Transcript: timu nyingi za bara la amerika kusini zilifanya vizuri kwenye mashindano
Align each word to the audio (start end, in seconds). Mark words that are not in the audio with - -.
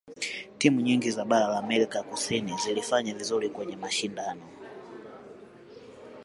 timu 0.57 0.81
nyingi 0.81 1.11
za 1.11 1.25
bara 1.25 1.47
la 1.47 1.57
amerika 1.59 2.03
kusini 2.03 2.57
zilifanya 2.57 3.13
vizuri 3.13 3.49
kwenye 3.49 3.75
mashindano 3.75 4.41